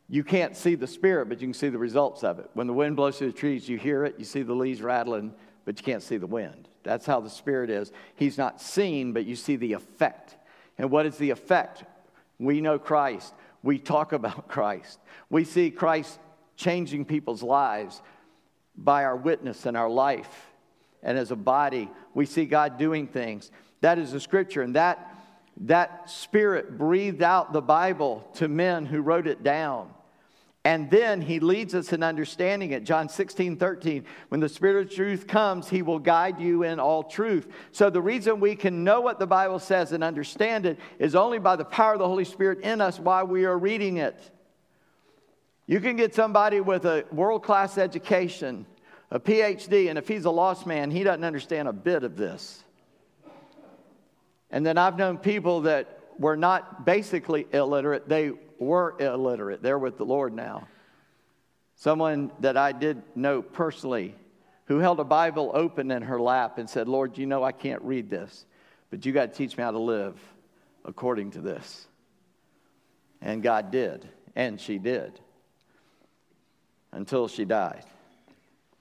[0.07, 2.51] you can't see the spirit, but you can see the results of it.
[2.53, 5.33] When the wind blows through the trees, you hear it, you see the leaves rattling,
[5.65, 6.69] but you can't see the wind.
[6.83, 7.91] That's how the spirit is.
[8.15, 10.35] He's not seen, but you see the effect.
[10.77, 11.83] And what is the effect?
[12.39, 13.33] We know Christ.
[13.63, 14.99] We talk about Christ.
[15.29, 16.19] We see Christ
[16.55, 18.01] changing people's lives
[18.75, 20.47] by our witness and our life.
[21.03, 23.51] And as a body, we see God doing things.
[23.81, 24.61] That is the scripture.
[24.61, 25.15] And that,
[25.61, 29.91] that spirit breathed out the Bible to men who wrote it down.
[30.67, 32.83] And then he leads us in understanding it.
[32.83, 34.03] John 16, 13.
[34.27, 37.47] When the Spirit of truth comes, he will guide you in all truth.
[37.71, 41.39] So the reason we can know what the Bible says and understand it is only
[41.39, 44.19] by the power of the Holy Spirit in us while we are reading it.
[45.67, 48.65] You can get somebody with a world class education,
[49.09, 52.61] a PhD, and if he's a lost man, he doesn't understand a bit of this.
[54.51, 59.61] And then I've known people that were not basically illiterate, they were illiterate.
[59.61, 60.67] They're with the Lord now.
[61.75, 64.15] Someone that I did know personally
[64.65, 67.81] who held a Bible open in her lap and said, Lord, you know I can't
[67.83, 68.45] read this,
[68.89, 70.19] but you got to teach me how to live
[70.83, 71.87] according to this.
[73.21, 75.19] And God did, and she did
[76.91, 77.83] until she died.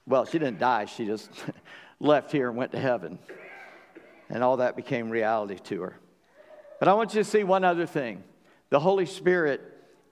[0.05, 1.29] Well, she didn't die, she just
[1.99, 3.19] left here and went to heaven.
[4.29, 5.99] And all that became reality to her.
[6.79, 8.23] But I want you to see one other thing
[8.69, 9.61] the Holy Spirit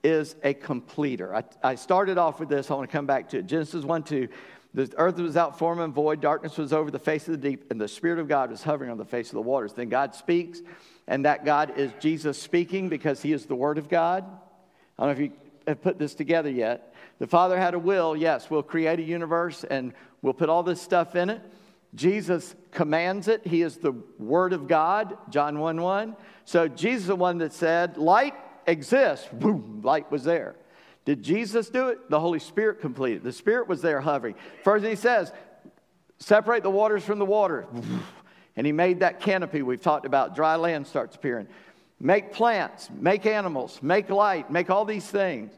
[0.02, 1.34] is a completer.
[1.34, 3.46] I, I started off with this, I want to come back to it.
[3.46, 4.28] Genesis 1 2.
[4.74, 7.70] The earth was out form and void, darkness was over the face of the deep,
[7.70, 9.72] and the Spirit of God was hovering on the face of the waters.
[9.72, 10.60] Then God speaks,
[11.08, 14.24] and that God is Jesus speaking because he is the Word of God.
[14.98, 16.94] I don't know if you have put this together yet.
[17.18, 20.82] The Father had a will, yes, we'll create a universe and we'll put all this
[20.82, 21.40] stuff in it.
[21.94, 23.46] Jesus commands it.
[23.46, 26.16] He is the Word of God, John 1 1.
[26.44, 28.34] So Jesus is the one that said, Light
[28.66, 29.28] exists.
[29.32, 30.56] Boom, light was there.
[31.04, 32.10] Did Jesus do it?
[32.10, 33.22] The Holy Spirit completed.
[33.22, 34.34] The Spirit was there hovering.
[34.64, 35.32] First, he says,
[36.18, 37.66] Separate the waters from the water.
[38.56, 40.34] And he made that canopy we've talked about.
[40.34, 41.46] Dry land starts appearing.
[42.00, 45.52] Make plants, make animals, make light, make all these things.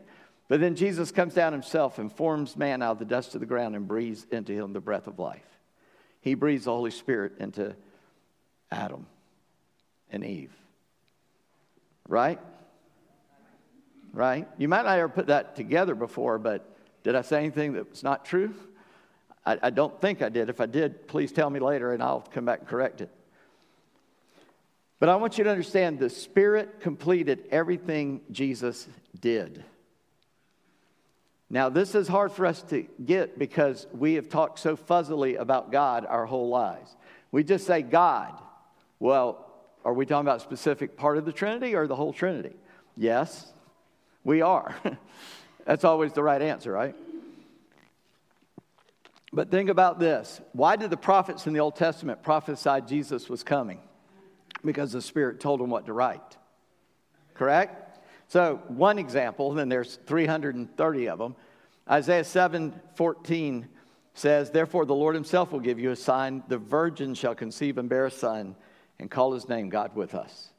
[0.48, 3.46] But then Jesus comes down himself and forms man out of the dust of the
[3.46, 5.44] ground and breathes into him the breath of life.
[6.20, 7.76] He breathes the Holy Spirit into
[8.70, 9.06] Adam
[10.10, 10.52] and Eve.
[12.08, 12.40] Right?
[14.12, 14.48] Right?
[14.58, 16.68] You might not ever put that together before, but
[17.02, 18.54] did I say anything that was not true?
[19.44, 20.48] I, I don't think I did.
[20.48, 23.10] If I did, please tell me later and I'll come back and correct it.
[24.98, 29.64] But I want you to understand the Spirit completed everything Jesus did.
[31.50, 35.72] Now, this is hard for us to get because we have talked so fuzzily about
[35.72, 36.94] God our whole lives.
[37.30, 38.34] We just say God.
[38.98, 39.46] Well,
[39.84, 42.56] are we talking about a specific part of the Trinity or the whole Trinity?
[42.96, 43.50] Yes,
[44.24, 44.74] we are.
[45.64, 46.94] That's always the right answer, right?
[49.32, 50.40] But think about this.
[50.52, 53.80] Why did the prophets in the Old Testament prophesy Jesus was coming?
[54.64, 56.36] Because the Spirit told them what to write.
[57.34, 58.00] Correct?
[58.28, 61.36] So, one example, and then there's 330 of them.
[61.88, 63.68] Isaiah 7 14
[64.14, 66.42] says, Therefore, the Lord himself will give you a sign.
[66.48, 68.56] The virgin shall conceive and bear a son
[68.98, 70.50] and call his name God with us.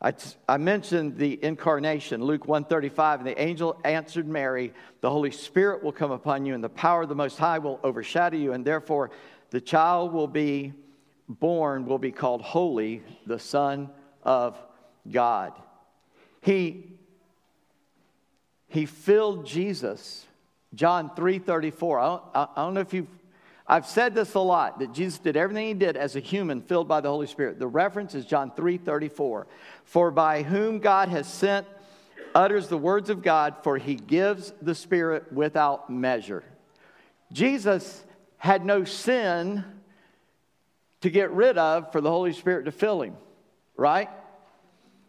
[0.00, 0.14] I,
[0.48, 5.92] I mentioned the incarnation, Luke 135, and the angel answered Mary, The Holy Spirit will
[5.92, 9.10] come upon you, and the power of the Most High will overshadow you, and therefore
[9.50, 10.72] the child will be
[11.28, 13.90] born, will be called Holy, the Son
[14.22, 14.56] of
[15.10, 15.52] God.
[16.42, 16.98] He,
[18.68, 20.26] he filled Jesus.
[20.74, 22.00] John 3:34.
[22.00, 22.22] I don't,
[22.56, 23.08] I don't know if you've
[23.70, 26.88] I've said this a lot that Jesus did everything he did as a human filled
[26.88, 27.58] by the Holy Spirit.
[27.58, 29.46] The reference is John 3:34.
[29.84, 31.66] For by whom God has sent
[32.34, 36.44] utters the words of God, for he gives the Spirit without measure.
[37.32, 38.04] Jesus
[38.38, 39.64] had no sin
[41.00, 43.16] to get rid of for the Holy Spirit to fill him,
[43.76, 44.08] right?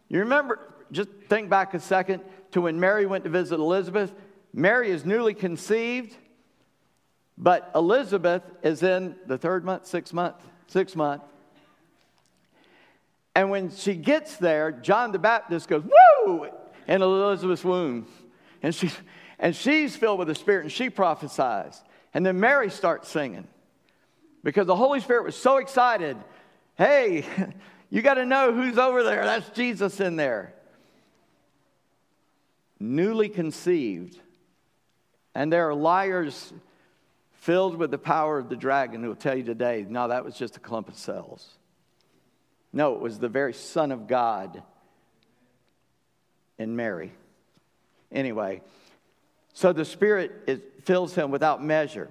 [0.10, 0.60] You remember,
[0.92, 4.14] just think back a second to when Mary went to visit Elizabeth.
[4.54, 6.16] Mary is newly conceived,
[7.40, 10.36] but Elizabeth is in the third month, sixth month,
[10.68, 11.24] sixth month.
[13.34, 15.84] And when she gets there, John the Baptist goes,
[16.26, 16.50] Woo!
[16.88, 18.08] in Elizabeth's womb.
[18.62, 18.92] And, she,
[19.40, 21.82] and she's filled with the Spirit and she prophesies.
[22.14, 23.48] And then Mary starts singing
[24.44, 26.18] because the Holy Spirit was so excited.
[26.76, 27.26] Hey,
[27.90, 29.24] you got to know who's over there.
[29.24, 30.54] That's Jesus in there
[32.80, 34.20] newly conceived.
[35.36, 36.54] And there are liars
[37.40, 40.36] filled with the power of the dragon who will tell you today, no, that was
[40.36, 41.58] just a clump of cells.
[42.74, 44.62] No, it was the very Son of God
[46.58, 47.14] in Mary.
[48.12, 48.62] Anyway,
[49.54, 52.10] so the Spirit it fills him without measure.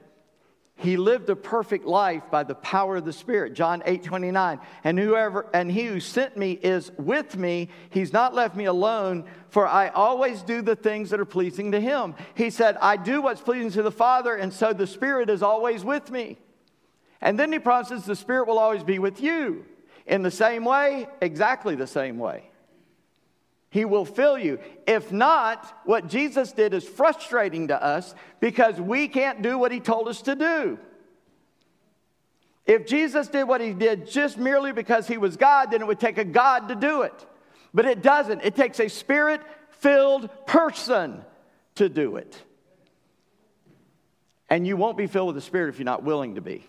[0.80, 3.54] He lived a perfect life by the power of the Spirit.
[3.54, 4.60] John 8 29.
[4.84, 7.68] And whoever and he who sent me is with me.
[7.90, 11.80] He's not left me alone, for I always do the things that are pleasing to
[11.80, 12.14] him.
[12.36, 15.84] He said, I do what's pleasing to the Father, and so the Spirit is always
[15.84, 16.38] with me.
[17.20, 19.66] And then he promises the Spirit will always be with you.
[20.06, 22.47] In the same way, exactly the same way.
[23.70, 24.58] He will fill you.
[24.86, 29.80] If not, what Jesus did is frustrating to us because we can't do what he
[29.80, 30.78] told us to do.
[32.64, 36.00] If Jesus did what he did just merely because he was God, then it would
[36.00, 37.26] take a God to do it.
[37.74, 38.42] But it doesn't.
[38.42, 41.22] It takes a spirit filled person
[41.76, 42.42] to do it.
[44.50, 46.66] And you won't be filled with the Spirit if you're not willing to be.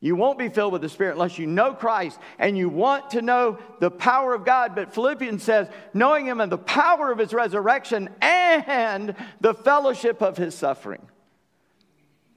[0.00, 3.22] You won't be filled with the Spirit unless you know Christ and you want to
[3.22, 4.76] know the power of God.
[4.76, 10.36] But Philippians says, knowing Him and the power of His resurrection and the fellowship of
[10.36, 11.02] His suffering.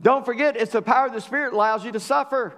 [0.01, 2.55] Don't forget, it's the power of the Spirit allows you to suffer.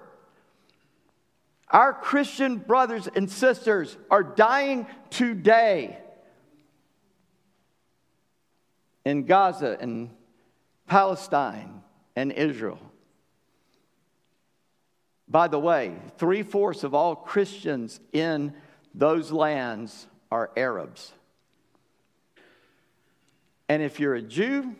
[1.69, 5.97] Our Christian brothers and sisters are dying today
[9.03, 10.11] in Gaza and
[10.87, 11.81] Palestine
[12.15, 12.79] and Israel
[15.33, 18.53] By the way, three fourths of all Christians in
[18.93, 21.11] those lands are Arabs.
[23.67, 24.75] And if you're a Jew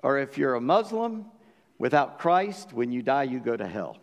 [0.00, 1.26] or if you're a Muslim
[1.80, 3.96] without Christ, when you die, you go to hell.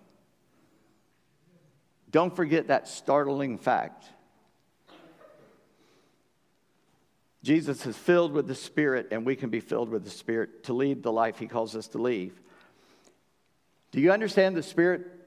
[2.12, 4.04] Don't forget that startling fact.
[7.42, 10.74] Jesus is filled with the Spirit, and we can be filled with the Spirit to
[10.74, 12.34] lead the life He calls us to lead.
[13.92, 15.19] Do you understand the Spirit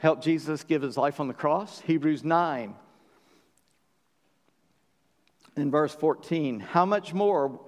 [0.00, 1.80] helped Jesus give His life on the cross?
[1.80, 2.74] Hebrews 9,
[5.56, 6.60] in verse 14.
[6.60, 7.60] How much more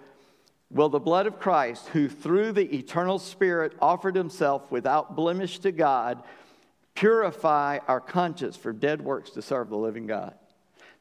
[0.70, 5.72] will the blood of Christ, who through the eternal Spirit offered Himself without blemish to
[5.72, 6.22] God,
[6.94, 10.34] purify our conscience for dead works to serve the living God?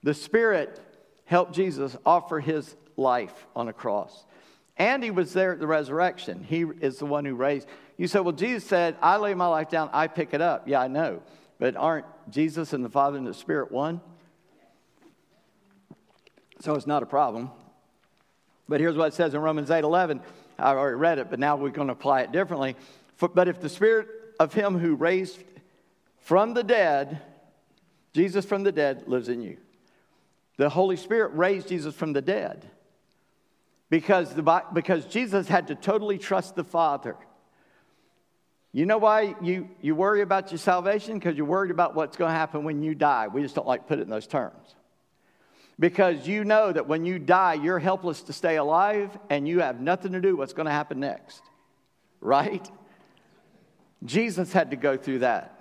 [0.03, 0.79] The Spirit
[1.25, 4.25] helped Jesus offer His life on a cross.
[4.77, 6.43] And he was there at the resurrection.
[6.43, 7.67] He is the one who raised.
[8.01, 10.67] You said, well, Jesus said, I lay my life down, I pick it up.
[10.67, 11.21] Yeah, I know.
[11.59, 14.01] But aren't Jesus and the Father and the Spirit one?
[16.61, 17.51] So it's not a problem.
[18.67, 20.19] But here's what it says in Romans 8 11.
[20.57, 22.75] I already read it, but now we're going to apply it differently.
[23.17, 24.07] For, but if the Spirit
[24.39, 25.37] of Him who raised
[26.21, 27.21] from the dead,
[28.13, 29.57] Jesus from the dead, lives in you.
[30.57, 32.67] The Holy Spirit raised Jesus from the dead
[33.91, 37.15] because, the, because Jesus had to totally trust the Father.
[38.73, 41.19] You know why you, you worry about your salvation?
[41.19, 43.27] Because you're worried about what's going to happen when you die.
[43.27, 44.75] We just don't like put it in those terms.
[45.77, 49.81] Because you know that when you die, you're helpless to stay alive and you have
[49.81, 51.41] nothing to do what's going to happen next.
[52.21, 52.69] Right?
[54.05, 55.57] Jesus had to go through that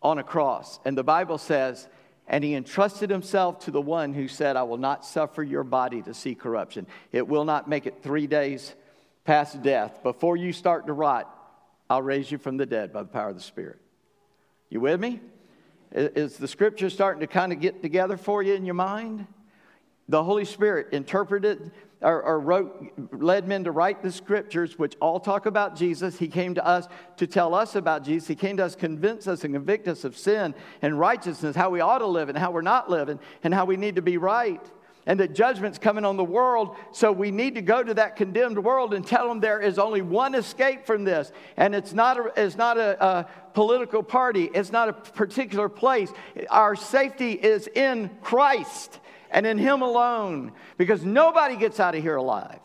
[0.00, 0.78] on a cross.
[0.84, 1.88] And the Bible says
[2.26, 6.00] and he entrusted himself to the one who said, I will not suffer your body
[6.02, 6.86] to see corruption.
[7.12, 8.74] It will not make it three days
[9.24, 10.02] past death.
[10.02, 11.30] Before you start to rot,
[11.94, 13.78] I'll raise you from the dead by the power of the Spirit.
[14.68, 15.20] You with me?
[15.92, 19.28] Is the scripture starting to kind of get together for you in your mind?
[20.08, 21.70] The Holy Spirit interpreted
[22.00, 26.18] or, or, wrote, led men to write the scriptures, which all talk about Jesus.
[26.18, 26.88] He came to us
[27.18, 28.26] to tell us about Jesus.
[28.26, 31.80] He came to us, convince us, and convict us of sin and righteousness, how we
[31.80, 34.68] ought to live and how we're not living, and how we need to be right.
[35.06, 38.58] And that judgment's coming on the world, so we need to go to that condemned
[38.58, 41.30] world and tell them there is only one escape from this.
[41.58, 46.10] And it's not a, it's not a, a political party, it's not a particular place.
[46.48, 48.98] Our safety is in Christ
[49.30, 52.60] and in Him alone because nobody gets out of here alive.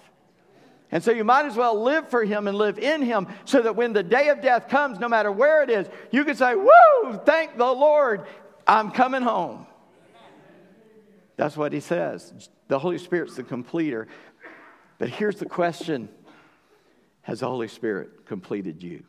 [0.92, 3.76] And so you might as well live for Him and live in Him so that
[3.76, 7.20] when the day of death comes, no matter where it is, you can say, Woo,
[7.26, 8.26] thank the Lord,
[8.66, 9.68] I'm coming home.
[11.40, 12.50] That's what He says.
[12.68, 14.10] The Holy Spirit's the completer.
[14.98, 16.10] But here's the question
[17.22, 19.06] Has the Holy Spirit completed you?